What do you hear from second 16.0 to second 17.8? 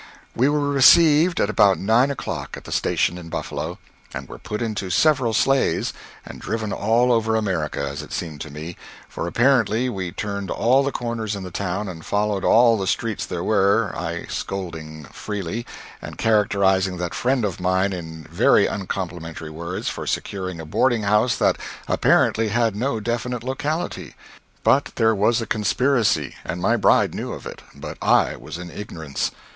and characterizing that friend of